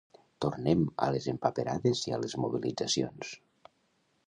Tornem 0.45 0.79
a 1.07 1.09
les 1.15 1.27
empaperades 1.33 2.03
i 2.11 2.17
a 2.17 2.19
les 2.25 2.35
mobilitzacions. 2.45 3.37